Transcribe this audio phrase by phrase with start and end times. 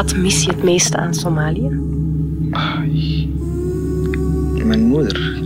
[0.00, 1.68] Wat mis je het meeste aan Somalië?
[4.64, 5.42] Mijn moeder.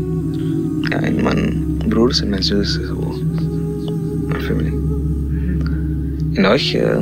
[0.81, 2.87] Ja, en mijn broers en mijn zussen.
[2.87, 3.15] Zo.
[4.27, 4.79] Mijn familie.
[6.33, 6.99] En ook eh,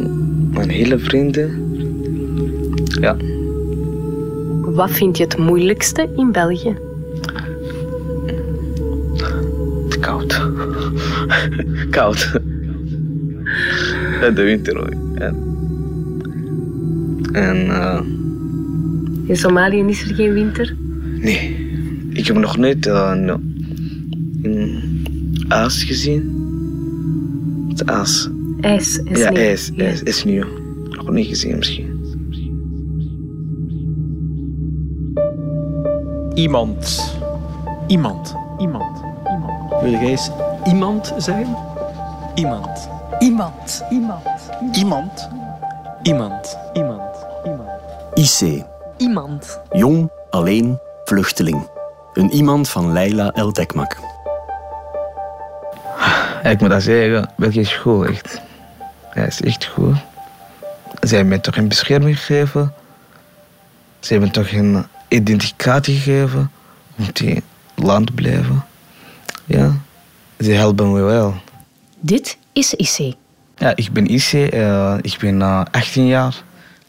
[0.52, 1.51] mijn hele vrienden.
[3.01, 3.16] Ja,
[4.61, 6.77] Wat vind je het moeilijkste in België?
[10.00, 10.48] koud.
[11.91, 12.33] koud.
[14.34, 14.97] De winter.
[15.14, 15.34] Ja.
[17.32, 18.00] En eh,
[19.27, 20.77] In Somalië is er geen winter.
[21.20, 21.56] nee,
[22.10, 23.41] ik heb nog nooit eh, no-
[24.42, 24.80] een
[25.48, 26.41] aas gezien.
[27.69, 28.30] Het aas.
[28.61, 29.84] IJs en Ja, ijs, Ja.
[29.84, 30.44] ijs is nieuw.
[30.91, 31.91] Nog niet gezien misschien.
[36.34, 37.14] Iemand.
[37.86, 38.34] Iemand.
[38.58, 39.02] Iemand.
[39.30, 39.83] Iemand.
[39.83, 40.30] Wil jij eens
[40.64, 41.46] iemand zijn?
[42.34, 42.89] Iemand.
[43.19, 43.84] Iemand.
[43.91, 44.30] Iemand.
[44.72, 44.72] Iemand.
[44.72, 45.28] Iemand.
[46.02, 46.56] Iemand.
[46.72, 47.02] Iemand.
[48.14, 48.64] IC.
[48.96, 49.60] Iemand.
[49.70, 51.68] Jong, alleen, vluchteling.
[52.12, 53.96] Een iemand van Leila El Dekmak.
[56.42, 58.40] Ik moet dat zeggen, België is goed, echt.
[59.14, 59.96] Ja, is echt goed.
[61.00, 62.74] Ze hebben mij toch een bescherming gegeven.
[64.00, 66.50] Ze hebben toch een identificatie gegeven
[66.98, 67.42] om die
[67.74, 68.64] land te blijven.
[69.44, 69.77] Ja,
[70.40, 71.34] ze helpen me wel.
[72.00, 73.14] Dit is IC.
[73.56, 76.42] Ja, ik ben Isse, eh, ik ben eh, 18 jaar.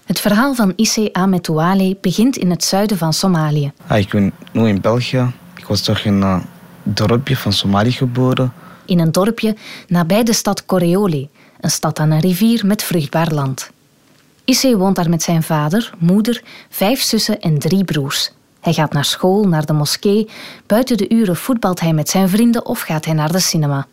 [0.04, 3.72] Het verhaal van IC Ahmed Ouale begint in het zuiden van Somalië.
[3.88, 5.32] Ah, ik ben nu in België.
[5.56, 6.42] Ik was toch in een
[6.84, 8.54] dorpje van Somalië geboren.
[8.86, 9.56] In een dorpje
[9.88, 11.28] nabij de stad Correole,
[11.59, 13.72] een stad aan een rivier met vruchtbaar land.
[14.46, 18.31] IC woont daar met zijn vader, moeder, vijf zussen en drie broers.
[18.59, 20.30] Hij gaat naar school, naar de moskee.
[20.66, 23.88] Buiten de uren voetbalt hij met zijn vrienden of gaat hij naar de cinema.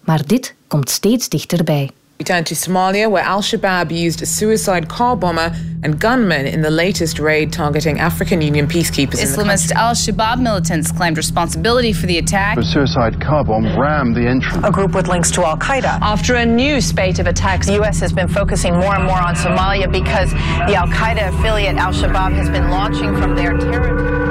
[0.00, 1.90] Maar dit komt steeds dichterbij.
[2.22, 5.52] We turn to Somalia, where Al Shabaab used a suicide car bomber
[5.82, 9.20] and gunmen in the latest raid targeting African Union peacekeepers.
[9.20, 12.58] Islamist Al Shabaab militants claimed responsibility for the attack.
[12.58, 14.64] A suicide car bomb rammed the entrance.
[14.64, 15.98] A group with links to Al Qaeda.
[16.00, 17.98] After a new spate of attacks, the U.S.
[17.98, 20.30] has been focusing more and more on Somalia because
[20.68, 24.22] the Al Qaeda affiliate Al Shabaab has been launching from their territory.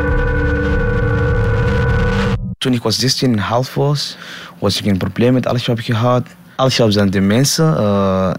[2.58, 4.18] Toen ik was 16 en half was,
[4.60, 6.28] was ik een probleem met Al-Shabaab gehad.
[6.62, 8.32] Al-Shabaab zijn de mensen, eh,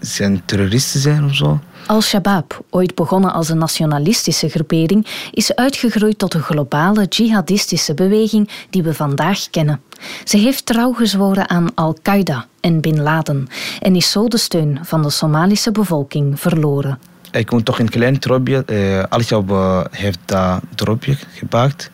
[0.00, 1.58] zijn terroristen zijn of zo.
[1.86, 8.82] Al-Shabaab, ooit begonnen als een nationalistische groepering, is uitgegroeid tot een globale jihadistische beweging die
[8.82, 9.80] we vandaag kennen.
[10.24, 13.48] Ze heeft trouw gezworen aan Al-Qaeda en Bin Laden
[13.80, 16.98] en is zo de steun van de Somalische bevolking verloren.
[17.32, 18.62] Ik woon toch in een klein dorpje.
[18.66, 21.90] eh Al-Shabaab eh, heeft dat dorpje gebouwd.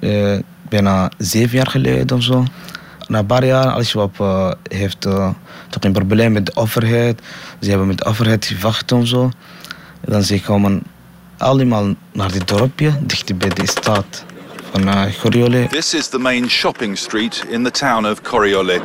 [0.00, 0.38] eh,
[0.68, 2.44] bijna zeven jaar geleden of zo.
[3.10, 5.30] Na een paar jaar, Al-Shabaab eh, heeft eh,
[5.68, 7.20] toch een probleem met de overheid.
[7.60, 9.30] Ze hebben met de overheid gewacht en zo.
[10.00, 10.82] Dan ze komen
[11.38, 14.24] allemaal naar dit dorpje, dicht bij de stad
[14.72, 15.66] van uh, Goriole.
[15.66, 18.80] This is the main shopping street in the town of Coriole.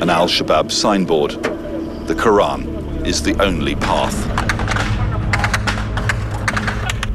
[0.00, 1.38] An Al Shabaab signboard.
[2.06, 2.66] The Quran
[3.02, 4.31] is the only path.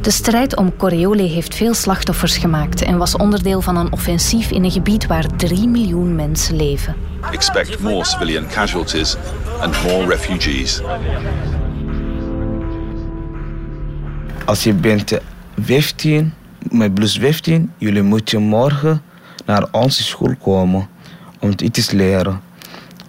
[0.07, 4.63] De strijd om Corleone heeft veel slachtoffers gemaakt en was onderdeel van een offensief in
[4.63, 6.95] een gebied waar 3 miljoen mensen leven.
[7.31, 9.15] Expect more civilian casualties
[9.59, 10.81] and more refugees.
[14.45, 15.17] Als je bent
[15.61, 16.33] 15,
[16.71, 19.01] met plus 15, jullie moeten morgen
[19.45, 20.87] naar onze school komen
[21.39, 22.41] om iets te leren.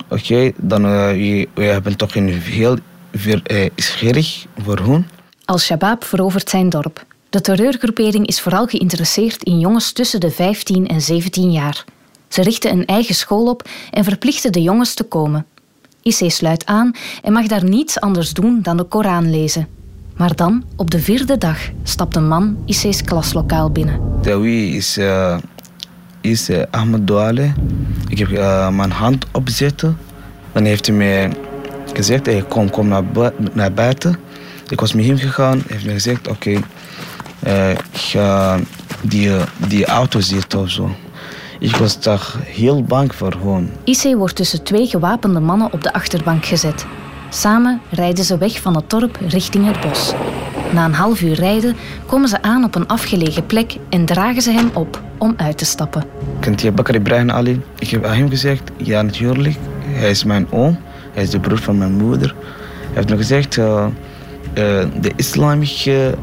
[0.08, 2.76] Oké, dan uh, we, we hebben toch een heel
[3.12, 5.06] ver, uh, scherig voor hun.
[5.48, 7.04] Al-Shabaab verovert zijn dorp.
[7.30, 11.84] De terreurgroepering is vooral geïnteresseerd in jongens tussen de 15 en 17 jaar.
[12.28, 15.46] Ze richten een eigen school op en verplichten de jongens te komen.
[16.02, 19.68] IC sluit aan en mag daar niets anders doen dan de Koran lezen.
[20.16, 24.00] Maar dan, op de vierde dag, stapt een man IC's klaslokaal binnen.
[24.22, 25.38] Wie is, uh,
[26.20, 27.52] is uh, Ahmed Douale.
[28.08, 29.98] Ik heb uh, mijn hand opzetten.
[30.52, 31.32] Dan heeft hij mij
[31.92, 33.04] gezegd, kom, kom naar,
[33.52, 34.26] naar buiten.
[34.68, 35.58] Ik was met hem gegaan.
[35.58, 36.60] Hij heeft me gezegd, oké,
[37.40, 38.58] okay, uh, ga
[39.02, 39.30] die,
[39.68, 40.90] die auto zitten of zo.
[41.58, 43.70] Ik was toch heel bang voor gewoon.
[43.84, 46.86] IC wordt tussen twee gewapende mannen op de achterbank gezet.
[47.28, 50.12] Samen rijden ze weg van het dorp richting het bos.
[50.72, 51.76] Na een half uur rijden
[52.06, 55.64] komen ze aan op een afgelegen plek en dragen ze hem op om uit te
[55.64, 56.04] stappen.
[56.40, 57.60] Kent je Bakar Ibrahim Ali?
[57.78, 59.56] Ik heb aan hem gezegd, ja natuurlijk.
[59.84, 60.78] Hij is mijn oom.
[61.12, 62.34] Hij is de broer van mijn moeder.
[62.80, 63.86] Hij heeft me gezegd, uh,
[65.00, 66.14] de islamische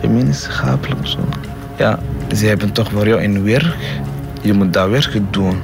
[0.00, 1.18] gemeenschappelijk zo.
[1.78, 1.98] Ja,
[2.34, 3.76] ze hebben toch voor jou een werk.
[4.42, 5.58] Je moet dat werk doen.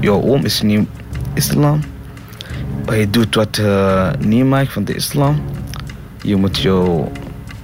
[0.00, 0.88] jouw oom is niet
[1.34, 1.80] islam.
[2.86, 5.40] Hij doet wat uh, niet mag van de islam.
[6.22, 7.12] Je moet jouw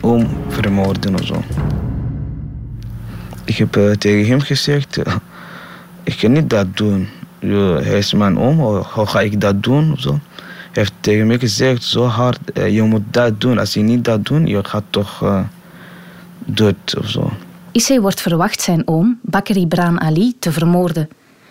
[0.01, 1.43] oom vermoorden of zo.
[3.45, 4.99] Ik heb uh, tegen hem gezegd,
[6.03, 7.09] ik kan niet dat doen.
[7.83, 10.19] hij is mijn oom, hoe ga ik dat doen of zo?
[10.75, 13.59] Heeft tegen mij gezegd, zo hard, je moet dat doen.
[13.59, 15.45] Als je niet dat doet, je gaat toch
[16.45, 17.33] dood of zo.
[17.73, 21.09] Issei wordt verwacht zijn oom, Bakri Braan Ali, te vermoorden.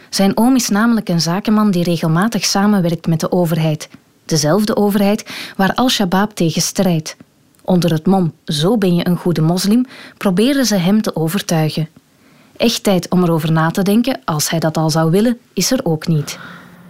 [0.10, 3.90] Zijn oom is namelijk een zakenman die regelmatig samenwerkt met de overheid.
[4.25, 7.16] Dezelfde overheid waar Al-Shabaab tegen strijdt.
[7.62, 9.86] Onder het mom, zo ben je een goede moslim,
[10.18, 11.90] proberen ze hem te overtuigen.
[12.58, 15.80] Echt tijd om erover na te denken, als hij dat al zou willen, is er
[15.84, 16.40] ook niet.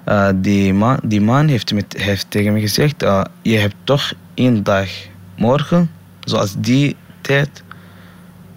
[0.08, 4.64] Uh, die, man, die man heeft, heeft tegen me gezegd, uh, je hebt toch één
[4.64, 4.90] dag
[5.38, 7.64] morgen, zoals die tijd,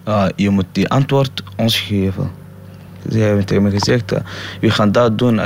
[0.09, 2.31] uh, je moet die antwoord ons geven.
[3.11, 4.19] Ze hebben tegen me gezegd, uh,
[4.61, 5.39] we gaan dat doen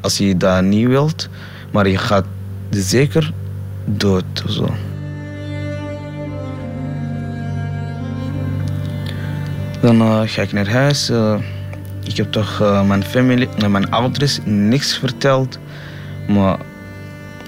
[0.00, 1.28] als je dat niet wilt,
[1.72, 2.26] maar je gaat
[2.70, 3.32] zeker
[3.84, 4.44] dood.
[4.46, 4.74] Zo.
[9.80, 11.10] Dan ga ik naar huis.
[12.04, 15.58] Ik heb toch mijn familie, mijn ouders niks verteld.
[16.28, 16.58] Maar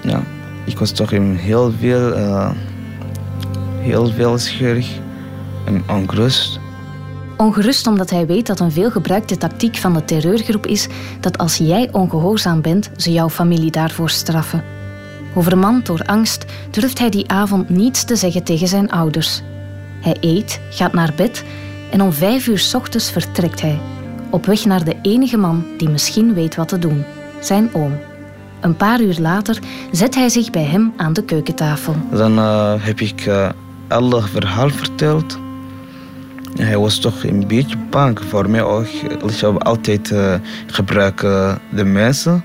[0.03, 0.23] ja,
[0.65, 2.13] ik was toch in heel veel,
[3.79, 4.37] heel veel
[5.65, 6.59] en ongerust.
[7.37, 10.87] Ongerust omdat hij weet dat een veelgebruikte tactiek van de terreurgroep is
[11.19, 14.63] dat als jij ongehoorzaam bent, ze jouw familie daarvoor straffen.
[15.33, 19.41] Overmand door angst durft hij die avond niets te zeggen tegen zijn ouders.
[20.01, 21.43] Hij eet, gaat naar bed
[21.91, 23.79] en om vijf uur ochtends vertrekt hij.
[24.29, 27.03] Op weg naar de enige man die misschien weet wat te doen:
[27.39, 27.93] zijn oom.
[28.59, 29.59] Een paar uur later
[29.91, 31.95] zet hij zich bij hem aan de keukentafel.
[32.11, 33.49] Dan uh, heb ik uh,
[34.31, 35.37] verhaal verteld
[36.55, 38.85] hij was toch een beetje bang voor mij ook.
[38.85, 40.33] Ik heb altijd uh,
[40.67, 42.43] gebruiken de mensen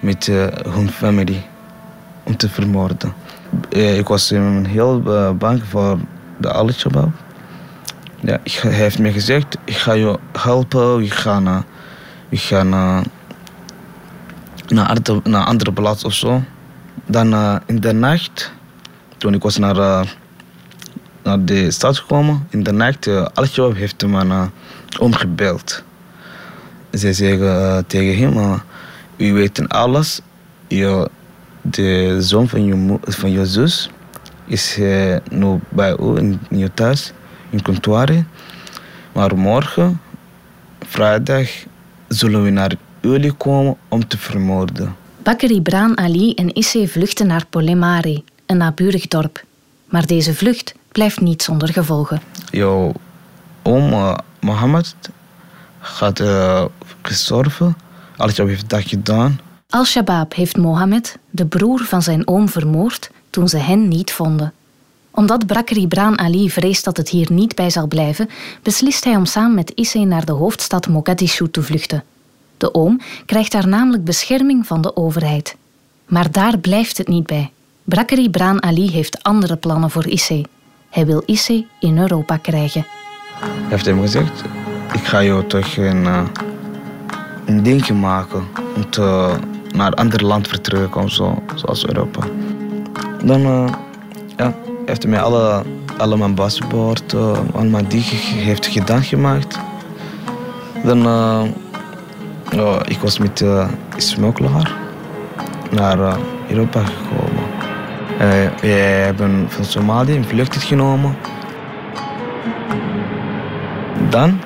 [0.00, 0.26] met
[0.68, 1.42] hun familie
[2.22, 3.12] om te vermoorden.
[3.68, 4.30] Ik was
[4.68, 5.02] heel
[5.38, 5.98] bang voor
[6.36, 7.10] de Al-Shabaab.
[8.28, 11.64] Ja, hij heeft me gezegd, ik ga je helpen, we gaan,
[12.28, 12.68] we gaan
[14.68, 16.42] naar, andere, naar andere plaats of zo.
[17.06, 18.52] Dan in de nacht,
[19.16, 20.06] toen ik was naar
[21.22, 22.46] naar de stad gekomen.
[22.50, 23.26] In de nacht, uh,
[23.74, 24.42] heeft me uh,
[24.98, 25.82] omgebeld.
[26.92, 28.58] Ze zeggen tegen hem, uh,
[29.16, 30.20] we weten alles.
[30.66, 31.10] Je,
[31.60, 33.90] de zoon van je, van je zus
[34.44, 34.78] is
[35.30, 37.12] nu bij u in, in je thuis,
[37.50, 38.24] in Contoire.
[39.12, 40.00] Maar morgen,
[40.86, 41.48] vrijdag,
[42.08, 44.96] zullen we naar jullie komen om te vermoorden.
[45.22, 49.44] Bakari Braan Ali en Issei vluchten naar Polemari, een naburig dorp.
[49.84, 52.20] Maar deze vlucht blijft niet zonder gevolgen.
[52.50, 52.92] Jouw
[53.62, 54.94] oom uh, Mohammed
[55.80, 56.64] gaat uh,
[57.02, 57.76] gestorven.
[58.16, 59.40] Al-Shabaab heeft dat gedaan.
[59.68, 64.52] Al-Shabaab heeft Mohammed, de broer van zijn oom, vermoord toen ze hen niet vonden.
[65.18, 68.28] Omdat Brakri Braan Ali vreest dat het hier niet bij zal blijven,
[68.62, 72.04] beslist hij om samen met Issei naar de hoofdstad Mogadishu te vluchten.
[72.56, 75.56] De oom krijgt daar namelijk bescherming van de overheid.
[76.06, 77.50] Maar daar blijft het niet bij.
[77.84, 80.44] Brakri Braan Ali heeft andere plannen voor Issei.
[80.90, 82.86] Hij wil Issei in Europa krijgen.
[83.40, 84.42] Hij heeft hem gezegd,
[84.92, 86.26] ik ga jou toch een, uh,
[87.46, 88.44] een dingetje maken
[88.76, 89.36] om te,
[89.74, 92.26] naar een ander land vertrekken zo, zoals Europa.
[93.24, 93.72] Dan uh,
[94.36, 94.54] ja,
[94.88, 95.62] heeft mij alle,
[95.96, 99.58] alle mijn paspoort, uh, allemaal die heeft gedaan gemaakt.
[100.84, 101.44] Dan uh,
[102.84, 104.72] ik was met uh, smokkelaar
[105.70, 106.18] naar
[106.48, 107.44] Europa gekomen.
[108.60, 111.16] Wij hebben van Somalië een vlucht genomen.
[114.10, 114.40] Dan,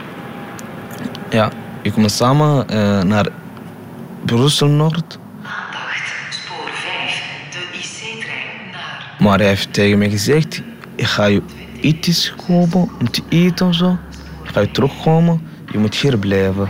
[1.31, 1.51] ja,
[1.83, 2.67] ik kom samen
[3.09, 3.29] naar
[4.25, 4.69] Brussel
[9.23, 10.62] Maar hij heeft tegen mij gezegd:
[10.95, 11.43] ik ga je
[11.81, 13.97] iets kopen om te eten of zo.
[14.45, 15.41] Ik ga je terugkomen,
[15.73, 16.69] je moet hier blijven.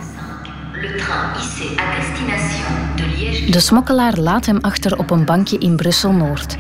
[3.51, 6.57] De smokkelaar laat hem achter op een bankje in Brussel Noord.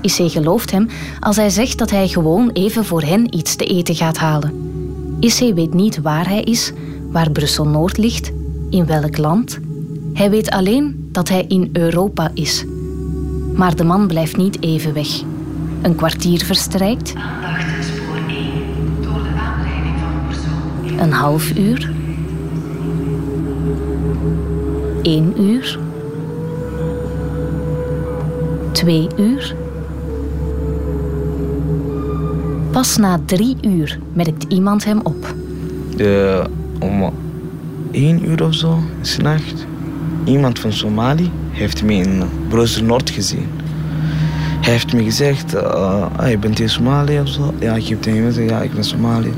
[0.00, 0.88] Issei gelooft hem
[1.20, 4.52] als hij zegt dat hij gewoon even voor hen iets te eten gaat halen.
[5.20, 6.72] Issei weet niet waar hij is,
[7.10, 8.32] waar Brussel Noord ligt,
[8.70, 9.58] in welk land.
[10.14, 12.64] Hij weet alleen dat hij in Europa is.
[13.54, 15.22] Maar de man blijft niet even weg.
[15.84, 17.14] Een kwartier verstrijkt.
[17.14, 18.36] Aandacht, spoor 1.
[19.02, 20.98] Door de aanleiding van persoon.
[20.98, 21.92] Een half uur.
[25.02, 25.78] Eén uur.
[28.72, 29.54] Twee uur.
[32.70, 35.34] Pas na drie uur merkt iemand hem op.
[35.96, 36.44] De,
[36.78, 37.12] om
[37.90, 39.66] één uur of zo, s'nacht,
[40.24, 43.48] iemand van Somalië heeft me in Brussel Noord gezien.
[44.64, 47.54] Hij heeft me gezegd, uh, ah, je bent in Somalië of zo?
[47.60, 49.32] Ja, ik heb tegen hem gezegd, ja, ik ben Somalië.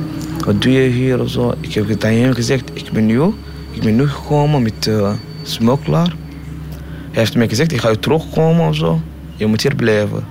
[0.44, 1.54] Wat doe je hier of zo?
[1.60, 3.34] Ik heb tegen hem gezegd, ik ben nieuw.
[3.70, 6.14] Ik ben nu gekomen met uh, smokkelaar.
[7.10, 9.00] Hij heeft me gezegd, ik ga je terugkomen of zo.
[9.36, 10.24] Je moet hier blijven.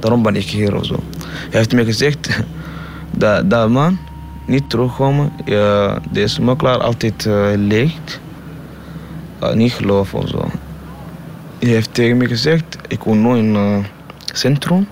[0.00, 1.02] Daarom ben ik hier of zo.
[1.26, 2.28] Hij heeft me gezegd,
[3.18, 3.98] dat, dat man
[4.46, 5.32] niet terugkomen.
[5.44, 8.20] Uh, de smokkelaar altijd uh, leegt.
[9.42, 10.48] Uh, niet geloven of zo.
[11.58, 13.86] Hij heeft tegen me gezegd, ik in het
[14.36, 14.88] centrum.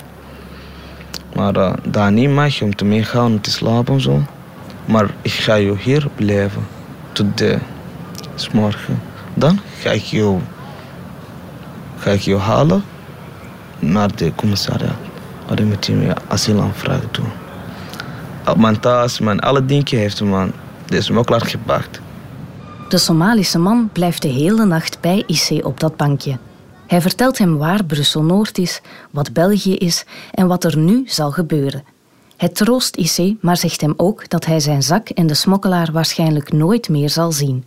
[1.34, 4.22] Maar daar niet mag je om te meegaan om te slapen zo.
[4.84, 6.66] Maar ik ga je hier blijven
[7.12, 7.58] tot de
[8.52, 9.02] morgen.
[9.34, 10.40] Dan ga ik jou,
[11.98, 12.84] ga ik jou halen
[13.78, 14.96] naar de commissariat.
[15.54, 17.28] Dan moet je me asielaanvraag doen.
[18.46, 20.52] Op mijn tas, mijn alle dingen heeft man
[20.86, 22.00] de smokkelaar gepakt.
[22.88, 26.38] De Somalische man blijft de hele nacht bij IC op dat bankje.
[26.92, 28.80] Hij vertelt hem waar Brussel-Noord is,
[29.10, 31.84] wat België is en wat er nu zal gebeuren.
[32.36, 36.52] Hij troost IC, maar zegt hem ook dat hij zijn zak en de smokkelaar waarschijnlijk
[36.52, 37.64] nooit meer zal zien.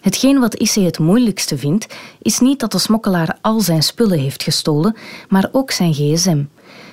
[0.00, 1.86] Hetgeen wat IC het moeilijkste vindt,
[2.22, 4.96] is niet dat de smokkelaar al zijn spullen heeft gestolen,
[5.28, 6.42] maar ook zijn gsm.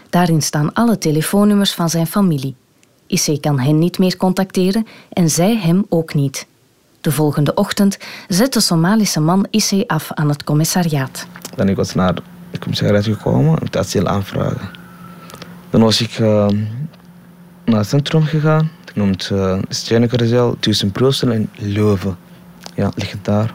[0.10, 2.56] Daarin staan alle telefoonnummers van zijn familie.
[3.08, 6.48] IC kan hen niet meer contacteren en zij hem ook niet.
[7.04, 11.28] De volgende ochtend zet de Somalische man IC af aan het commissariaat.
[11.56, 12.14] Dan ik was naar
[12.52, 14.70] het commissariaat gekomen om het asiel aanvragen.
[15.70, 16.48] Dan was ik uh,
[17.66, 18.72] naar het centrum gegaan.
[18.94, 22.18] Noemt uh, Steenekarazel tussen Brussel en Leuven.
[22.76, 23.54] Ja, ligt daar.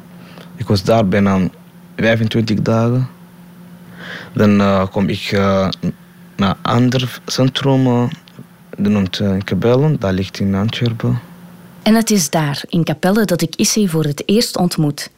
[0.56, 1.38] Ik was daar bijna
[1.96, 3.08] 25 dagen.
[4.32, 5.72] Dan uh, kom ik naar
[6.36, 8.08] een ander centrum,
[8.76, 11.27] dat noemt Capelle, dat ligt in Antwerpen.
[11.88, 15.10] En het is daar, in Capelle, dat ik Issei voor het eerst ontmoet.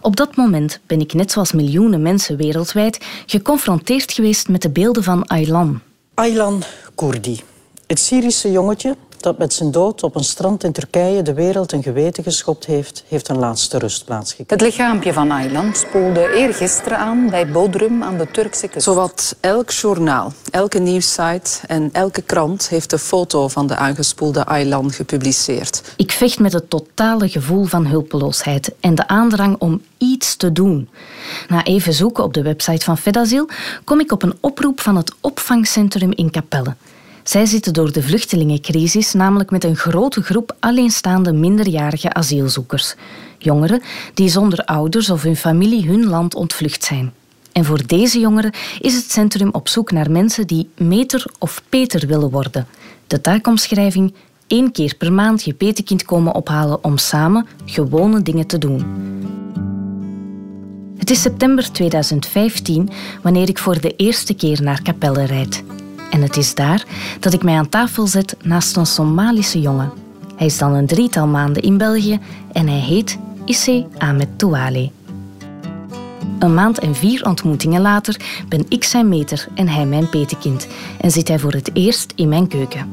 [0.00, 5.02] Op dat moment ben ik, net zoals miljoenen mensen wereldwijd, geconfronteerd geweest met de beelden
[5.02, 5.80] van Aylan.
[6.14, 6.62] Aylan
[6.94, 7.40] Kurdi,
[7.86, 11.82] het Syrische jongetje dat met zijn dood op een strand in Turkije de wereld een
[11.82, 14.66] geweten geschopt heeft, heeft een laatste rustplaats gekregen.
[14.66, 18.84] Het lichaampje van Aylan spoelde eergisteren aan bij Bodrum aan de Turkse kust.
[18.84, 24.92] Zowat elk journaal, elke nieuwssite en elke krant heeft de foto van de aangespoelde Aylan
[24.92, 25.82] gepubliceerd.
[25.96, 30.88] Ik vecht met het totale gevoel van hulpeloosheid en de aandrang om iets te doen.
[31.48, 33.48] Na even zoeken op de website van Fedazil
[33.84, 36.74] kom ik op een oproep van het opvangcentrum in Capelle.
[37.28, 42.94] Zij zitten door de vluchtelingencrisis namelijk met een grote groep alleenstaande minderjarige asielzoekers.
[43.38, 43.82] Jongeren
[44.14, 47.12] die zonder ouders of hun familie hun land ontvlucht zijn.
[47.52, 52.06] En voor deze jongeren is het centrum op zoek naar mensen die meter of peter
[52.06, 52.66] willen worden.
[53.06, 54.14] De taakomschrijving
[54.46, 58.86] één keer per maand je petekind komen ophalen om samen gewone dingen te doen.
[60.98, 62.88] Het is september 2015
[63.22, 65.64] wanneer ik voor de eerste keer naar Capelle rijd.
[66.18, 66.84] En het is daar
[67.20, 69.92] dat ik mij aan tafel zet naast een Somalische jongen.
[70.36, 72.18] Hij is dan een drietal maanden in België
[72.52, 74.90] en hij heet Issei Ahmed Touale.
[76.38, 80.66] Een maand en vier ontmoetingen later ben ik zijn meter en hij mijn petekind
[81.00, 82.88] en zit hij voor het eerst in mijn keuken.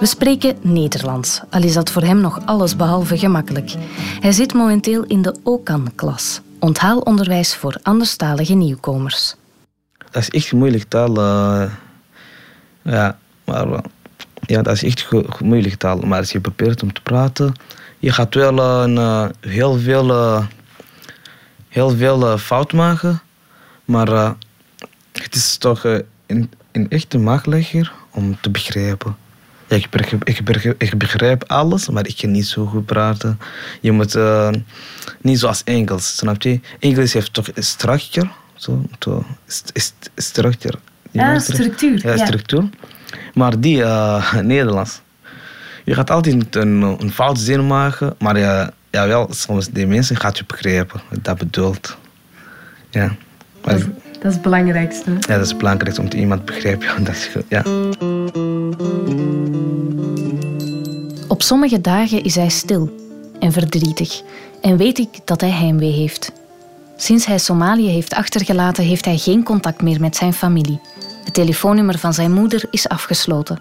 [0.00, 3.74] We spreken Nederlands, al is dat voor hem nog alles behalve gemakkelijk.
[4.20, 9.34] Hij zit momenteel in de OCAN-klas, onthaalonderwijs voor anderstalige nieuwkomers.
[10.10, 11.18] Dat is echt een moeilijk taal.
[11.18, 11.64] Uh
[12.84, 13.78] ja, maar eh,
[14.46, 15.98] ja, dat is echt moeilijk taal.
[15.98, 17.54] Maar als je probeert om te praten,
[17.98, 20.42] je gaat wel uh, een, uh, heel veel,
[21.68, 23.22] heel veel fout maken.
[23.84, 24.34] Maar
[25.12, 25.84] het is toch
[26.26, 29.16] een, een echte makkelijker om te begrijpen.
[29.68, 33.38] Ik, begrijp, ik, ik begrijp alles, maar ik kan niet zo goed praten.
[33.80, 34.18] Je moet
[35.20, 36.60] niet zoals Engels, snap je?
[36.78, 38.30] Engels heeft toch een structuur.
[38.54, 38.82] Zo.
[41.14, 42.06] Ja, structuur.
[42.06, 42.68] Ja, structuur.
[43.34, 45.00] Maar die uh, Nederlands.
[45.84, 50.16] Je gaat altijd een, een fout zin maken, maar ja, ja, wel, soms de mensen
[50.16, 51.96] gaat je begrijpen wat dat bedoelt.
[52.90, 53.14] Ja.
[53.60, 55.10] Dat is, dat is het belangrijkste.
[55.10, 56.88] Ja, dat is het belangrijkste om te iemand begrijpen.
[57.04, 57.62] Dat is, ja.
[61.28, 62.94] Op sommige dagen is hij stil
[63.40, 64.22] en verdrietig
[64.62, 66.32] en weet ik dat hij heimwee heeft.
[66.96, 70.80] Sinds hij Somalië heeft achtergelaten, heeft hij geen contact meer met zijn familie.
[71.24, 73.60] Het telefoonnummer van zijn moeder is afgesloten.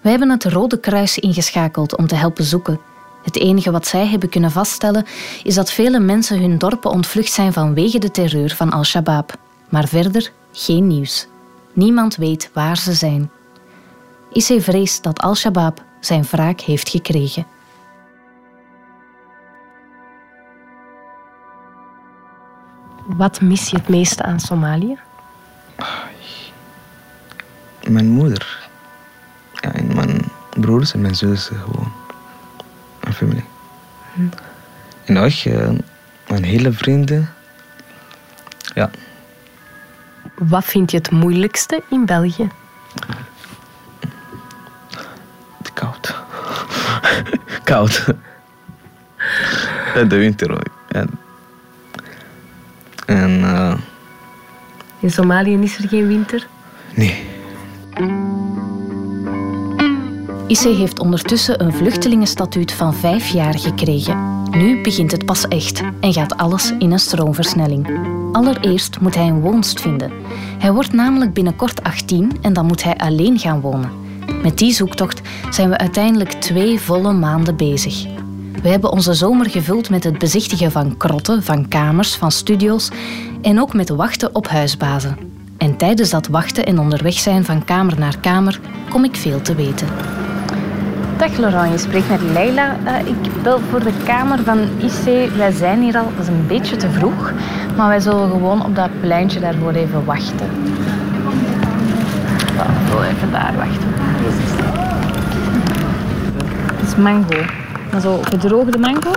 [0.00, 2.80] Wij hebben het Rode Kruis ingeschakeld om te helpen zoeken.
[3.22, 5.04] Het enige wat zij hebben kunnen vaststellen
[5.42, 9.36] is dat vele mensen hun dorpen ontvlucht zijn vanwege de terreur van Al-Shabaab.
[9.68, 11.26] Maar verder geen nieuws.
[11.72, 13.30] Niemand weet waar ze zijn.
[14.32, 17.46] Issei vreest dat Al-Shabaab zijn wraak heeft gekregen.
[23.06, 24.98] Wat mis je het meeste aan Somalië?
[27.88, 28.68] Mijn moeder.
[29.54, 30.20] Ja, en mijn
[30.60, 31.92] broers en mijn zussen gewoon.
[33.02, 33.44] Mijn familie.
[34.14, 34.20] Hm.
[35.04, 35.68] En ook eh,
[36.28, 37.32] mijn hele vrienden.
[38.74, 38.90] Ja,
[40.34, 42.48] Wat vind je het moeilijkste in België?
[45.74, 46.14] koud.
[47.64, 48.04] koud.
[49.94, 50.66] En de winter ook.
[50.88, 51.10] En,
[53.06, 53.74] en eh,
[54.98, 56.46] In Somalië is er geen winter.
[56.94, 57.32] nee.
[60.46, 64.42] Issei heeft ondertussen een vluchtelingenstatuut van vijf jaar gekregen.
[64.50, 67.98] Nu begint het pas echt en gaat alles in een stroomversnelling.
[68.32, 70.12] Allereerst moet hij een woonst vinden.
[70.58, 73.90] Hij wordt namelijk binnenkort 18 en dan moet hij alleen gaan wonen.
[74.42, 75.20] Met die zoektocht
[75.50, 78.06] zijn we uiteindelijk twee volle maanden bezig.
[78.62, 82.90] We hebben onze zomer gevuld met het bezichtigen van krotten, van kamers, van studio's
[83.42, 85.33] en ook met wachten op huisbazen.
[85.64, 89.54] En tijdens dat wachten en onderweg zijn van kamer naar kamer kom ik veel te
[89.54, 89.88] weten.
[91.16, 92.76] Dag Laurent, je spreekt met Leila.
[92.84, 95.30] Eh, ik bel voor de kamer van IC.
[95.36, 97.32] Wij zijn hier al, dat is een beetje te vroeg,
[97.76, 100.48] maar wij zullen gewoon op dat pleintje daarvoor even wachten.
[102.56, 103.94] Ja, ik wil even daar wachten.
[104.22, 104.64] Deze is het.
[106.80, 107.44] Het is mango.
[107.92, 109.12] Maar zo gedroogde mango.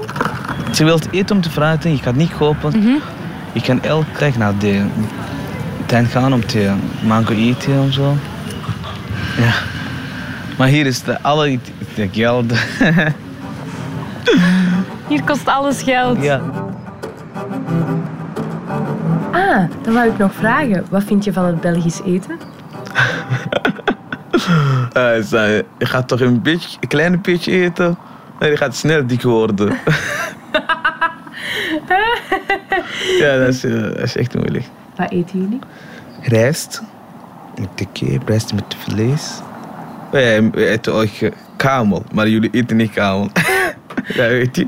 [0.71, 2.79] Ze wilt eten om te vragen, je gaat niet kopen.
[2.79, 2.95] Mhm.
[3.51, 4.53] Je kan elke dag naar
[5.87, 8.17] tuin gaan om te mango eten en zo.
[9.37, 9.53] Ja.
[10.57, 11.59] Maar hier is de alle
[11.95, 12.53] de geld.
[15.07, 16.21] Hier kost alles geld.
[16.21, 16.41] ja.
[19.31, 20.85] Ah, dan wou ik nog vragen.
[20.89, 22.37] Wat vind je van het Belgisch eten?
[24.93, 25.29] Eh,
[25.77, 27.97] je gaat toch een, beetje, een klein beetje eten,
[28.39, 29.67] maar je gaat snel dik worden.
[33.19, 34.65] ja, dat is, eh, dat is echt moeilijk.
[34.97, 35.59] Wat eten jullie?
[36.21, 36.81] Rijst
[37.59, 39.31] met de kip, rijst met vlees.
[40.11, 43.29] Wij wij eten ook eh, kamel, maar jullie eten niet kamel.
[44.17, 44.67] ja, weet je?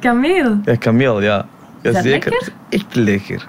[0.00, 0.58] Kameel.
[0.64, 1.46] Ja, kameel, ja.
[1.82, 2.30] ja dat zeker.
[2.30, 2.52] lekker?
[2.68, 3.48] Echt lekker.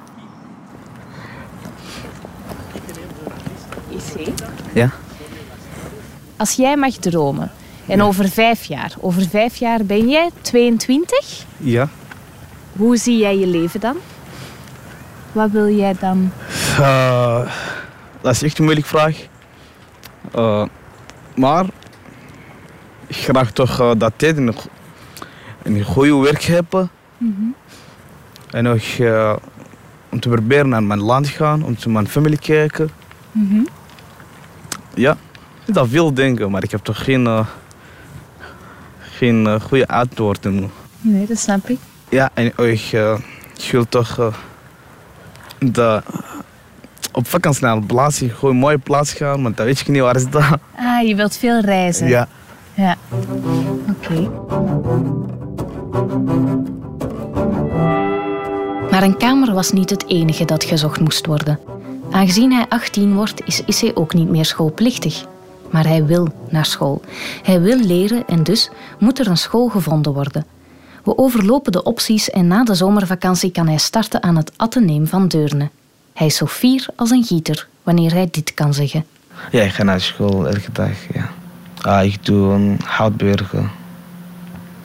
[3.90, 4.30] IC.
[4.74, 4.90] Ja?
[6.38, 7.52] Als jij mag dromen,
[7.88, 11.90] en over vijf jaar, over vijf jaar ben jij 22, Ja.
[12.78, 13.98] hoe zie jij je leven dan?
[15.32, 16.32] Wat wil jij dan?
[16.80, 17.42] Eh,
[18.22, 19.18] dat is echt een moeilijke vraag.
[20.32, 20.66] Eh,
[21.36, 21.66] maar
[23.08, 24.56] ik graag toch eh, dat tijd een,
[25.64, 26.90] een goede werk hebben.
[28.52, 28.82] En ook
[30.10, 32.90] om te proberen naar mijn land te gaan, om te mijn familie kijken.
[34.94, 35.18] Ja,
[35.66, 37.46] ik dat veel denken, maar ik heb toch geen,
[39.00, 40.72] geen goede antwoorden.
[41.02, 41.80] Nee, dat snap ik.
[42.10, 44.34] Ja, en ook, ik wil toch
[45.60, 46.02] de,
[47.12, 50.02] op vakantie naar een plaats, gewoon een mooie plaats gaan, maar dat weet ik niet
[50.02, 50.58] waar is dat.
[50.76, 52.08] Ah, je wilt veel reizen.
[52.08, 52.28] Ja.
[52.74, 52.96] Ja.
[53.90, 54.30] Oké.
[58.92, 61.60] Maar een kamer was niet het enige dat gezocht moest worden.
[62.12, 65.26] Aangezien hij 18 wordt, is Issei ook niet meer schoolplichtig.
[65.70, 67.02] Maar hij wil naar school.
[67.44, 70.46] Hij wil leren en dus moet er een school gevonden worden.
[71.08, 75.28] We overlopen de opties en na de zomervakantie kan hij starten aan het ateneem van
[75.28, 75.70] Deurne.
[76.14, 79.06] Hij is zo fier als een gieter wanneer hij dit kan zeggen.
[79.52, 81.30] Ja, ik ga naar school elke dag, ja.
[81.82, 83.72] Ah, ik doe um, houtburgen.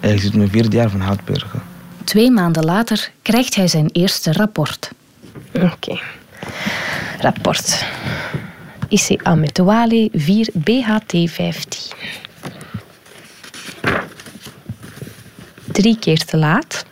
[0.01, 1.63] Ik zit mijn vierde jaar van houtburgen.
[2.05, 4.91] Twee maanden later krijgt hij zijn eerste rapport.
[5.55, 6.01] Oké.
[7.21, 7.85] Rapport.
[8.89, 11.93] IC Ametouale 4 BHT 15.
[15.73, 16.87] Drie keer te laat.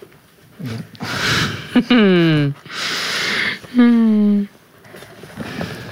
[1.86, 2.54] Hmm.
[3.70, 4.48] Hmm.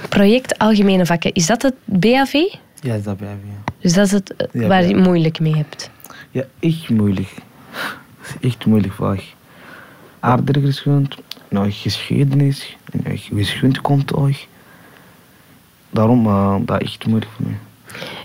[0.09, 1.33] Project Algemene Vakken.
[1.33, 2.33] Is dat het BAV?
[2.81, 3.71] Ja, dat blijf je.
[3.79, 5.89] Dus dat is het Ja, waar je moeilijk mee hebt.
[6.31, 7.33] Ja, echt moeilijk.
[7.71, 9.23] Dat is echt moeilijk vraag.
[10.19, 11.15] Aardrijkskunde,
[11.49, 14.35] nou geschiedenis, en nou, wiskunde komt ook.
[15.89, 17.57] Daarom uh, dat is echt moeilijk voor mij.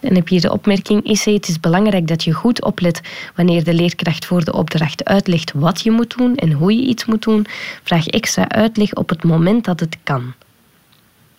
[0.01, 3.01] En heb je de opmerking, IC, het is belangrijk dat je goed oplet
[3.35, 7.05] wanneer de leerkracht voor de opdracht uitlegt wat je moet doen en hoe je iets
[7.05, 7.47] moet doen.
[7.83, 10.33] Vraag extra uitleg op het moment dat het kan.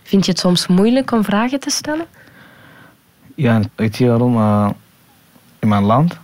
[0.03, 2.05] Vind je het soms moeilijk om vragen te stellen?
[3.35, 4.35] Ja, weet je waarom?
[4.38, 4.69] eh,
[5.59, 6.17] in mijn land,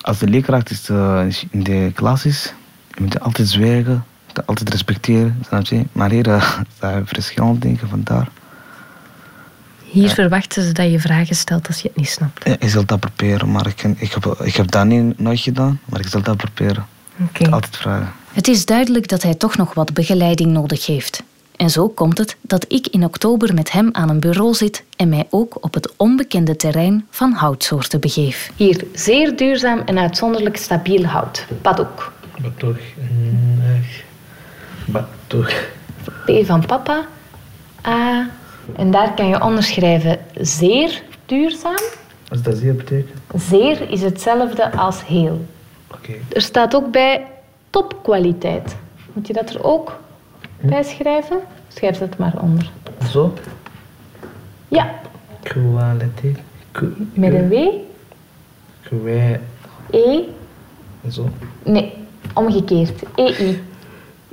[0.00, 2.54] als de leerkracht is, eh, in de klas is,
[2.94, 4.04] je moet altijd zwijgen,
[4.44, 5.84] altijd respecteren, snap je?
[5.92, 8.28] Maar hier uh, zijn verschillende dingen vandaar.
[9.94, 12.44] Hier verwachten ze dat je vragen stelt als je het niet snapt.
[12.44, 15.80] Ja, ik zal dat proberen, maar ik, ik, heb, ik heb dat niet nooit gedaan,
[15.84, 16.86] maar ik zal dat proberen.
[17.20, 17.50] Oké.
[17.50, 18.12] Altijd vragen.
[18.32, 21.22] Het is duidelijk dat hij toch nog wat begeleiding nodig heeft.
[21.56, 25.08] En zo komt het dat ik in oktober met hem aan een bureau zit en
[25.08, 28.50] mij ook op het onbekende terrein van houtsoorten begeef.
[28.56, 31.46] Hier zeer duurzaam en uitzonderlijk stabiel hout.
[31.62, 32.12] Paddoek.
[32.40, 32.78] Batok.
[34.86, 35.52] Batok.
[36.24, 37.06] P van papa.
[37.86, 38.30] A.
[38.76, 41.78] En daar kan je onderschrijven zeer duurzaam.
[42.28, 43.18] Als dat zeer betekent?
[43.36, 45.44] Zeer is hetzelfde als heel.
[45.94, 46.12] Oké.
[46.32, 47.26] Er staat ook bij
[47.70, 48.76] topkwaliteit.
[49.12, 49.98] Moet je dat er ook
[50.60, 51.38] bij schrijven?
[51.68, 52.70] Schrijf dat maar onder.
[53.10, 53.32] Zo?
[54.68, 54.94] Ja,
[55.42, 56.38] Kwaliteit.
[57.12, 57.54] Met een W.
[58.82, 59.38] Kwa-
[59.90, 60.20] E.
[61.10, 61.28] Zo.
[61.62, 61.92] Nee,
[62.34, 63.02] omgekeerd.
[63.14, 63.62] EI.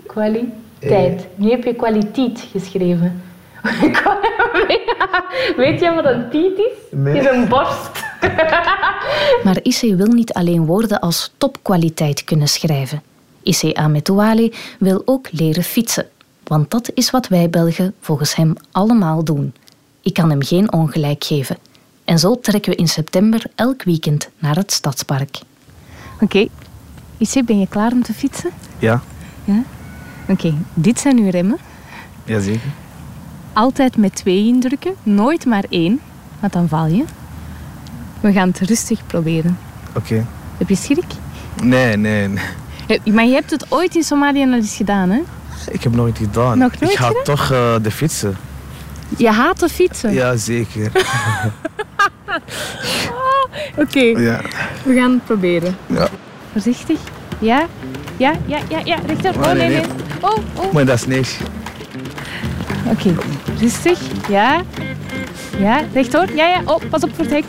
[0.05, 1.27] Kwaliteit.
[1.35, 3.21] Nu heb je kwaliteit geschreven.
[5.57, 6.71] Weet je wat een tiet is?
[6.91, 7.19] Nee.
[7.19, 7.89] Is een borst.
[9.43, 13.01] Maar Issei wil niet alleen woorden als topkwaliteit kunnen schrijven.
[13.43, 16.05] Issei Ametouale wil ook leren fietsen.
[16.43, 19.53] Want dat is wat wij Belgen volgens hem allemaal doen.
[20.01, 21.57] Ik kan hem geen ongelijk geven.
[22.05, 25.39] En zo trekken we in september elk weekend naar het stadspark.
[26.19, 26.47] Oké.
[27.17, 28.49] Issei, ben je klaar om te fietsen?
[28.79, 29.01] Ja,
[29.43, 29.63] Ja?
[30.27, 31.57] Oké, dit zijn uw remmen.
[32.25, 32.69] jazeker.
[33.61, 35.99] Altijd met twee indrukken, nooit maar één,
[36.39, 37.03] want dan val je.
[38.19, 39.57] We gaan het rustig proberen.
[39.95, 40.25] Oké.
[40.57, 41.03] Heb je schrik?
[41.63, 42.43] Nee, nee, nee.
[42.87, 45.21] Eh, Maar je hebt het ooit in Somalië al eens gedaan, hè?
[45.69, 46.57] Ik heb nooit gedaan.
[46.57, 47.23] Nog nooit ik ga gedaan?
[47.23, 48.37] toch eh, de fietsen.
[49.17, 50.13] Je haat de fietsen?
[50.13, 50.91] Ja, zeker.
[53.83, 54.41] Oké, ja.
[54.83, 55.75] we gaan het proberen.
[55.85, 56.07] ja.
[56.51, 56.99] Voorzichtig.
[57.39, 57.65] Ja?
[58.17, 58.97] Ja, ja, ja, ja.
[59.05, 59.33] Rechter.
[59.35, 59.79] Oh, Oh, nee, nee, nee.
[59.79, 59.87] nee.
[60.21, 60.73] Oh, oh.
[60.73, 61.37] Maar dat is niks.
[62.91, 63.15] Oké,
[63.59, 63.99] rustig.
[64.29, 64.61] Ja.
[65.57, 66.25] Ja, rechtdoor.
[66.35, 66.61] Ja, ja.
[66.65, 67.43] Oh, pas op voor het hek.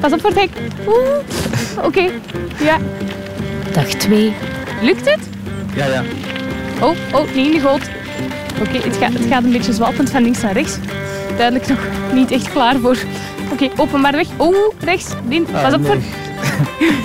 [0.00, 0.50] Pas op voor het hek.
[0.86, 1.84] Oeh.
[1.86, 2.10] Oké.
[2.58, 2.78] Ja.
[3.72, 4.32] Dag 2.
[4.82, 5.28] Lukt het?
[5.74, 6.02] Ja, ja.
[6.80, 7.90] Oh, oh, niet in de goot.
[8.60, 10.78] Oké, het, gaat, het gaat een beetje zwalpend van links naar rechts.
[11.36, 11.78] Duidelijk nog
[12.12, 12.96] niet echt klaar voor.
[13.52, 14.26] Oké, open maar weg.
[14.38, 15.06] Oeh, rechts.
[15.28, 15.96] Lin, Ah, pas op voor...
[15.96, 16.90] nee.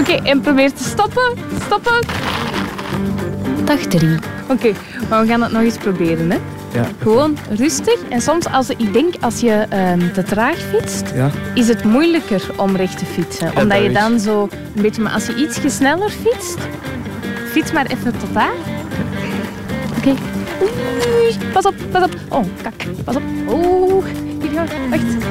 [0.00, 1.32] Oké, en probeer te stoppen.
[1.64, 2.06] Stoppen.
[3.64, 4.18] Dag 3.
[4.48, 4.72] Oké,
[5.12, 6.38] maar we gaan het nog eens proberen, hè.
[6.72, 6.86] Ja.
[7.02, 7.96] Gewoon rustig.
[8.08, 11.30] En soms, als, ik denk, als je ehm, te traag fietst, Ja.
[11.54, 13.46] is het moeilijker om recht te fietsen.
[13.46, 15.02] Ja, Omdat dat je dan zo een beetje...
[15.02, 16.58] Maar als je ietsje sneller fietst,
[17.50, 18.52] fiets maar even tot daar.
[19.98, 20.14] Oké.
[20.62, 22.14] Oei, Pas op, pas op.
[22.28, 22.74] Oh, kak.
[23.04, 23.22] Pas op.
[23.48, 24.04] Oeh,
[24.40, 24.88] hier gaan we.
[24.90, 25.24] Wacht.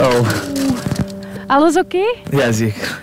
[0.00, 0.28] Oh.
[1.46, 2.14] Alles oké?
[2.30, 3.00] Ja, zeker.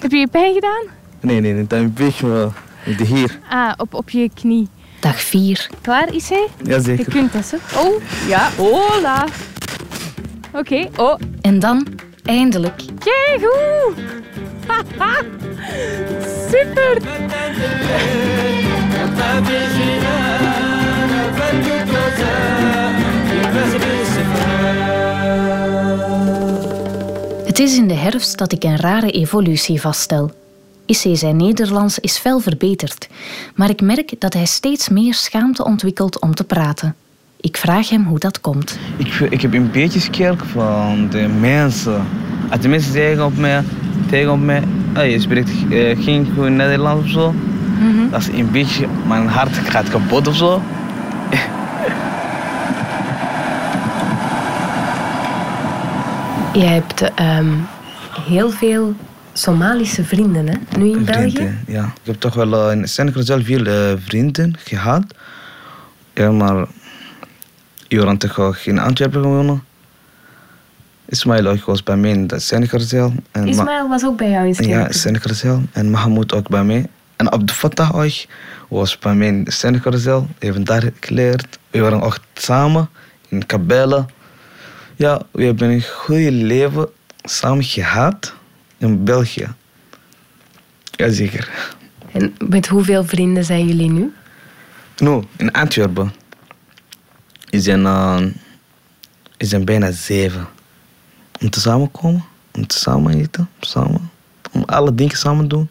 [0.00, 0.82] Heb je je pijn gedaan?
[1.20, 1.66] Nee, nee, nee.
[1.66, 2.52] Dan een beetje wel.
[2.86, 3.38] De hier.
[3.48, 4.68] Ah, op, op je knie.
[5.00, 5.68] Dag 4.
[5.80, 6.46] Klaar, Issei?
[6.62, 7.04] Jazeker.
[7.04, 7.78] Je kunt het, hè?
[7.80, 8.50] Oh, ja.
[8.56, 9.24] Hola.
[10.52, 11.18] Oké, oh.
[11.40, 11.86] En dan,
[12.24, 13.98] eindelijk, Keigoed!
[14.66, 15.22] Haha.
[16.50, 16.98] Super!
[27.46, 30.30] Het is in de herfst dat ik een rare evolutie vaststel.
[30.86, 33.08] Issei zijn Nederlands is fel verbeterd,
[33.54, 36.94] maar ik merk dat hij steeds meer schaamte ontwikkelt om te praten.
[37.40, 38.78] Ik vraag hem hoe dat komt.
[38.96, 42.06] Ik, ik heb een beetje schrik van de mensen.
[42.50, 43.62] Als de mensen zeggen op mij,
[44.08, 47.34] tegen op mij, hey, je spreekt eh, geen goed Nederlands of zo.
[48.10, 50.62] Dat is een beetje, mijn hart gaat kapot of zo.
[56.52, 57.52] Jij hebt ehm,
[58.26, 58.94] heel veel
[59.36, 60.78] Somalische vrienden, hè?
[60.78, 61.58] Nu in België.
[61.66, 61.84] Ja.
[61.84, 65.04] Ik heb toch wel eh, in Senegal zelf veel eh, vrienden gehad.
[66.14, 66.66] Ja, maar
[67.88, 69.62] Joran toch ook in Antwerpen gewonnen.
[71.08, 73.12] Ismail ook was bij mij in de Senegal.
[73.32, 74.78] En Ma- Ismaël was ook bij jou in Scherpen.
[74.78, 75.62] Ja, Senegal.
[75.72, 76.86] En Mahmoud ook bij mij.
[77.16, 78.24] En Abdel Fattah ook
[78.68, 80.26] was bij mij in Senegal.
[80.38, 81.58] Even daar geleerd.
[81.70, 82.88] We waren ook samen
[83.28, 84.06] in Kabelle.
[84.94, 86.88] Ja, we hebben een goede leven
[87.22, 88.34] samen gehad
[88.78, 89.48] in België.
[90.90, 91.74] Jazeker.
[92.12, 94.12] En met hoeveel vrienden zijn jullie nu?
[94.96, 96.12] Nu, in Antwerpen.
[97.50, 98.18] We zijn, uh,
[99.36, 100.46] we zijn bijna zeven.
[101.40, 104.10] Om te samenkomen, om te samen eten, samen.
[104.52, 105.70] Om alle dingen samen te doen.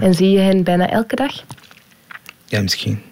[0.00, 1.44] En zie je hen bijna elke dag?
[2.44, 3.02] Ja, misschien.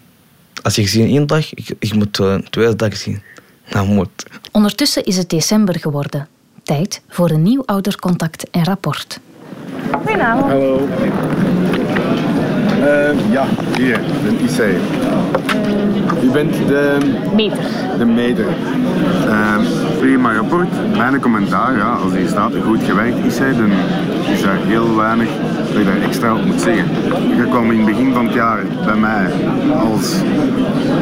[0.63, 3.23] Als ik zie in één dag, ik, ik moet uh, twee dagen zien.
[3.69, 4.27] Dat moet.
[4.53, 6.29] Ondertussen is het december geworden.
[6.71, 9.21] Tijd voor een nieuw oudercontact en rapport.
[9.93, 10.51] Goedenavond.
[10.51, 10.89] Hallo.
[12.81, 13.45] Eh, ja,
[13.77, 14.59] hier, een IC.
[16.23, 16.99] U U bent de...
[17.35, 17.65] Meter.
[17.99, 18.47] De meter.
[19.27, 19.61] Ehm,
[19.99, 20.97] prima rapport.
[20.97, 23.71] Mijn commentaar, ja, als die staat goed gewerkt is, hij, dan
[24.33, 26.87] is er heel weinig dat je daar extra op moet zeggen.
[27.37, 29.31] Je kwam in het begin van het jaar bij mij
[29.75, 30.15] als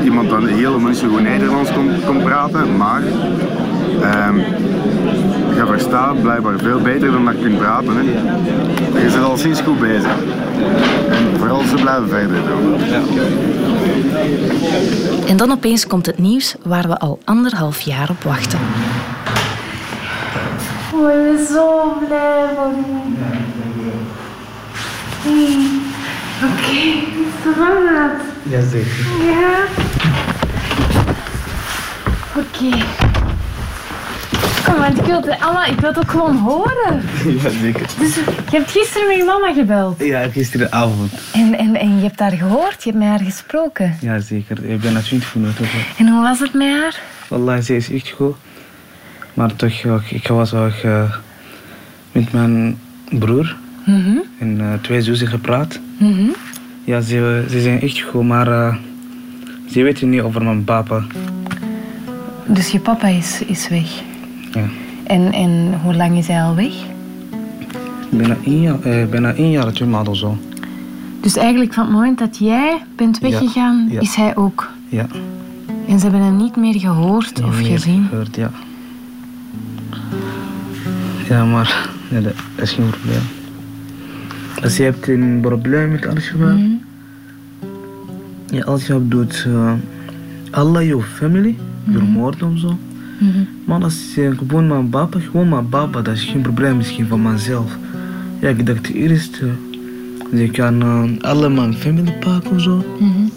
[0.04, 3.02] iemand dat helemaal niet zo goed Nederlands kon, kon praten, maar
[4.02, 4.40] ehm
[5.58, 7.96] je verstaat blijkbaar veel beter dan dat je kunt praten.
[7.96, 8.02] Hè.
[9.00, 10.16] Je bent al sinds goed bezig.
[11.10, 12.80] En vooral ze blijven verder doen.
[15.26, 18.58] En dan opeens komt het nieuws waar we al anderhalf jaar op wachten.
[20.92, 22.72] Ik ben zo blij voor
[25.26, 25.80] u.
[26.44, 26.98] Oké,
[27.40, 28.22] spannend.
[28.42, 29.06] Jazeker.
[29.26, 29.64] Ja.
[32.36, 33.17] Oké.
[34.78, 37.02] Want ik wil het allemaal, ik wil het ook gewoon horen.
[37.42, 37.86] Jazeker.
[37.98, 40.04] Dus je hebt gisteren met je mama gebeld.
[40.04, 41.12] Ja, gisteravond.
[41.32, 43.96] En, en, en je hebt haar gehoord, je hebt met haar gesproken.
[44.00, 44.64] Jazeker.
[44.64, 45.64] Ik ben na 20 minuten.
[45.64, 45.76] of zo.
[46.02, 47.00] En hoe was het met haar?
[47.28, 48.34] Wallah, ze is echt goed.
[49.34, 51.12] Maar toch, ik was ook eh,
[52.12, 52.78] met mijn
[53.10, 54.16] broer Mhm.
[54.38, 55.78] en eh, twee zussen gepraat.
[55.98, 56.28] Mhm.
[56.84, 58.74] Ja, ze, ze zijn echt goed, maar eh,
[59.70, 61.02] ze weten niet over mijn papa.
[62.46, 63.88] Dus je papa is, is weg.
[64.58, 64.68] Ja.
[65.04, 66.72] En, en hoe lang is hij al weg?
[68.10, 70.36] Bijna één jaar, eh, bijna één jaar, twee maanden of zo.
[71.20, 74.00] Dus eigenlijk van het moment dat jij bent weggegaan, ja.
[74.00, 74.70] is hij ook.
[74.88, 75.06] Ja.
[75.88, 78.06] En ze hebben hem niet meer gehoord of Nee, gezien.
[78.10, 78.50] gehoord, ja.
[81.28, 83.20] Ja, maar ja, dat is geen probleem.
[84.62, 86.68] Als je hebt een probleem met Al-Shabaab, Mhm.
[88.46, 89.72] ja, Al-Shabaab doet uh,
[90.50, 91.56] Allah, je family,
[91.90, 92.78] vermoorden of zo.
[93.18, 93.44] Mhm.
[93.64, 97.22] Maar als je gewoon mijn papa, gewoon mijn papa, dat is geen probleem misschien van
[97.22, 97.76] mezelf.
[98.40, 102.84] Ja, ik dacht eerst, uh, je kan uh, alle mijn family pakken of zo.
[102.98, 103.28] Mhm.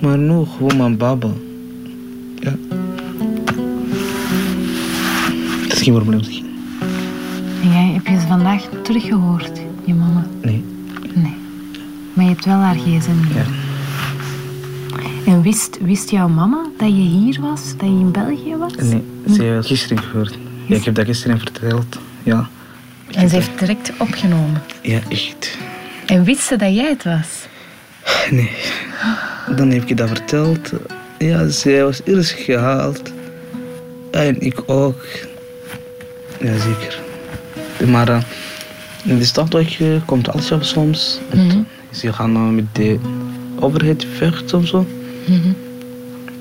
[0.00, 1.28] Maar nu gewoon mijn papa.
[2.34, 2.52] Ja.
[5.68, 6.20] Dat is geen probleem.
[7.62, 10.26] En jij, heb je ze vandaag teruggehoord, je mama?
[10.42, 10.64] Nee.
[11.14, 11.34] Nee.
[12.12, 13.34] Maar je hebt wel haar gsm.
[13.34, 13.44] Ja.
[15.26, 18.74] En wist, wist jouw mama dat je hier was, dat je in België was?
[18.76, 19.02] Nee,
[19.34, 20.38] ze heeft gisteren gehoord.
[20.66, 21.98] Ja, ik heb dat gisteren verteld.
[22.22, 22.48] Ja.
[23.10, 24.62] En ze heeft direct opgenomen.
[24.82, 25.58] Ja, echt.
[26.06, 27.46] En wist ze dat jij het was?
[28.30, 28.50] Nee.
[29.56, 30.72] Dan heb ik dat verteld.
[31.18, 33.12] Ja, zij was eerst gehaald.
[34.10, 35.04] En ik ook.
[36.40, 37.00] Ja, zeker.
[37.90, 38.20] Maar uh,
[39.04, 41.20] in de stad ook, eh, komt alles op soms.
[41.34, 41.58] Mhm.
[41.90, 42.98] Ze gaan uh, met de
[43.60, 44.86] overheid vechten of zo.
[45.26, 45.52] Mhm.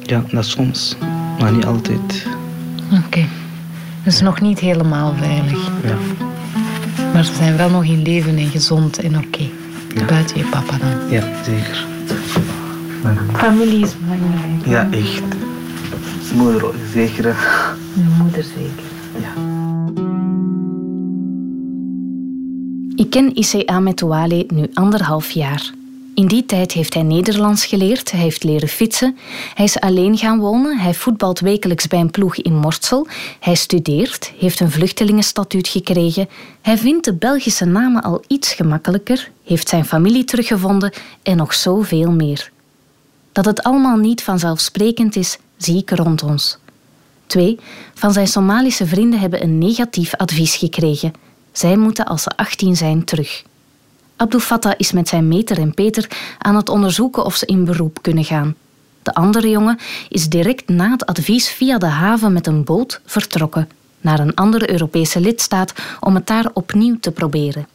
[0.04, 0.96] Ja, dat soms.
[1.40, 2.28] Maar niet altijd.
[2.92, 3.26] Oké.
[4.04, 5.70] Dus nog niet helemaal veilig.
[5.84, 5.98] Ja.
[7.14, 9.44] Maar ze zijn wel nog in leven en gezond en oké.
[10.08, 11.10] Buiten je papa dan.
[11.10, 11.86] Ja, zeker.
[13.34, 14.66] Familie is belangrijk.
[14.66, 15.24] Ja, echt.
[16.36, 17.36] Moeder ook, zeker.
[17.94, 18.88] Je moeder zeker.
[22.96, 25.74] Ik ken Issei Ametouale nu anderhalf jaar.
[26.20, 29.18] In die tijd heeft hij Nederlands geleerd, hij heeft leren fietsen,
[29.54, 33.08] hij is alleen gaan wonen, hij voetbalt wekelijks bij een ploeg in Morsel,
[33.40, 36.30] hij studeert, heeft een vluchtelingenstatuut gekregen,
[36.62, 42.12] hij vindt de Belgische namen al iets gemakkelijker, heeft zijn familie teruggevonden en nog zoveel
[42.12, 42.52] meer.
[43.32, 46.58] Dat het allemaal niet vanzelfsprekend is, zie ik rond ons.
[47.26, 47.60] Twee
[47.94, 51.14] van zijn Somalische vrienden hebben een negatief advies gekregen.
[51.52, 53.44] Zij moeten als ze 18 zijn terug.
[54.20, 58.02] Abdul Fattah is met zijn meter en Peter aan het onderzoeken of ze in beroep
[58.02, 58.56] kunnen gaan.
[59.04, 59.80] De andere jongen
[60.10, 63.70] is direct na het advies via de haven met een boot vertrokken
[64.02, 67.68] naar een andere Europese lidstaat om het daar opnieuw te proberen.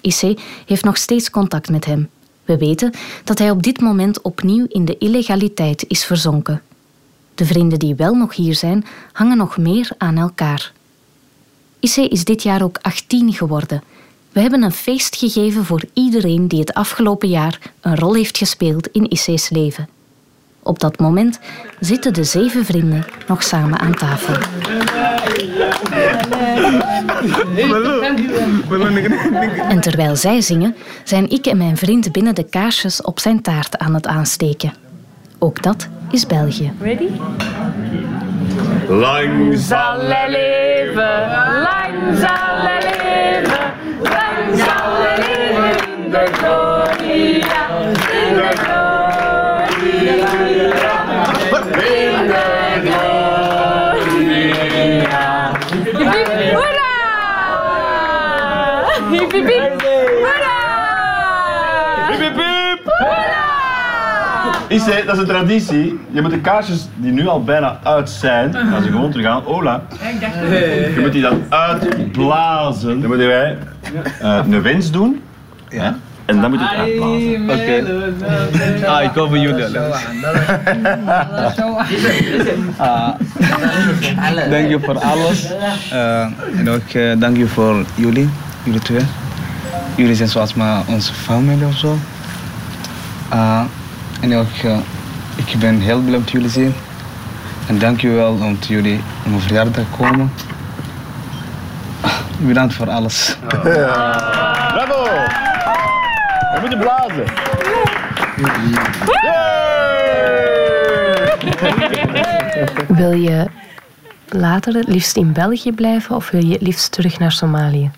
[0.00, 2.08] Issei heeft nog steeds contact met hem.
[2.44, 2.92] We weten
[3.24, 6.62] dat hij op dit moment opnieuw in de illegaliteit is verzonken.
[7.34, 10.72] De vrienden die wel nog hier zijn, hangen nog meer aan elkaar.
[11.80, 13.82] Issei is dit jaar ook 18 geworden.
[14.34, 18.88] We hebben een feest gegeven voor iedereen die het afgelopen jaar een rol heeft gespeeld
[18.92, 19.88] in Issei's leven.
[20.62, 21.40] Op dat moment
[21.80, 24.34] zitten de zeven vrienden nog samen aan tafel.
[29.68, 33.78] En terwijl zij zingen, zijn ik en mijn vriend binnen de kaarsjes op zijn taart
[33.78, 34.72] aan het aansteken.
[35.38, 36.72] Ook dat is België.
[36.80, 37.08] Ready?
[38.88, 41.20] Lang zal hij leven,
[41.62, 47.66] lang zal hij leven, lang zal hij leven in de gloria,
[48.12, 50.74] in de gloria, in de gloria.
[56.54, 56.92] Hoera!
[64.68, 66.00] Is, dat is een traditie.
[66.10, 69.42] Je moet de kaarsjes die nu al bijna uit zijn, gaan ze gewoon terug aan.
[69.42, 69.82] Hola.
[70.94, 73.00] Je moet die dan uitblazen.
[73.00, 73.58] Dan moeten wij
[74.22, 75.22] uh, een wens doen.
[75.68, 75.96] Ja.
[76.24, 77.50] En dan moet je het uitblazen.
[77.50, 77.84] Oké.
[78.86, 79.78] Ah, ik hoop jullie.
[82.76, 83.08] Ah,
[84.50, 85.46] dank je voor alles.
[85.92, 86.20] Uh,
[86.58, 88.28] en ook uh, dank je voor jullie,
[88.62, 89.04] jullie twee.
[89.94, 91.98] Jullie zijn zoals maar onze familie of zo.
[93.32, 93.60] Uh,
[94.20, 94.76] en ook, uh,
[95.34, 96.74] ik ben heel blij om jullie te zien.
[97.66, 100.32] En dank je wel om jullie op mijn verjaardag komen.
[102.38, 103.36] Bedankt voor alles.
[103.48, 105.08] Bravo!
[106.54, 107.24] We moeten blazen.
[112.88, 113.46] Wil je
[114.28, 117.90] later het liefst in België blijven of wil je het liefst terug naar Somalië?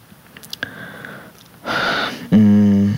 [2.28, 2.96] Mm,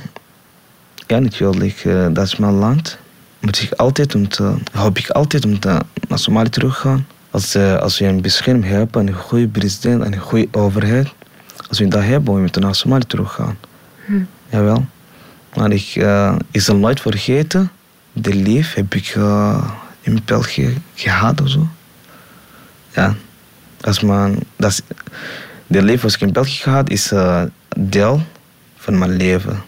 [1.07, 1.85] ja, natuurlijk.
[1.85, 2.99] Uh, dat is mijn land.
[3.38, 7.07] Moet ik altijd om te, hoop ik altijd om te, naar Somalië terug te gaan.
[7.31, 11.09] Als, uh, als we een bescherming hebben, een goede president en een goede overheid.
[11.68, 13.59] Als we dat hebben, we moeten naar Somalië terug gaan.
[14.05, 14.23] Hm.
[14.51, 14.87] Jawel.
[15.54, 17.70] Maar ik uh, is er nooit vergeten.
[18.12, 21.68] De lief heb ik uh, in België gehad of zo.
[22.94, 23.14] Ja,
[23.76, 24.82] dat is mijn, dat
[25.66, 27.42] de leven wat ik in België gehad is uh,
[27.76, 28.22] deel
[28.76, 29.62] van mijn leven.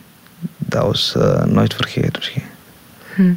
[0.58, 1.14] Dat was
[1.44, 2.44] nooit vergeten misschien.
[3.14, 3.32] Hm.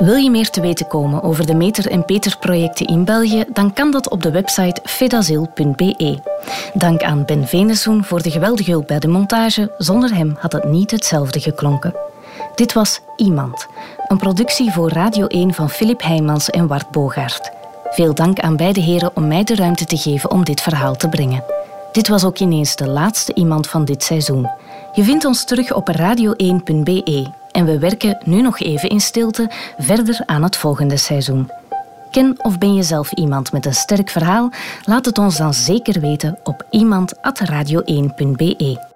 [0.00, 3.72] Wil je meer te weten komen over de Meter en Peter projecten in België, dan
[3.72, 6.18] kan dat op de website fedazil.be.
[6.74, 9.74] Dank aan Ben Venezoen voor de geweldige hulp bij de montage.
[9.78, 11.94] Zonder hem had het niet hetzelfde geklonken.
[12.54, 13.66] Dit was Iemand,
[14.08, 17.50] een productie voor Radio 1 van Filip Heijmans en Wart Bogaert.
[17.90, 21.08] Veel dank aan beide heren om mij de ruimte te geven om dit verhaal te
[21.08, 21.44] brengen.
[21.92, 24.50] Dit was ook ineens de laatste Iemand van dit seizoen.
[24.92, 30.22] Je vindt ons terug op radio1.be en we werken nu nog even in stilte verder
[30.26, 31.50] aan het volgende seizoen.
[32.10, 34.50] Ken of ben je zelf iemand met een sterk verhaal?
[34.84, 38.89] Laat het ons dan zeker weten op iemand.radio1.be.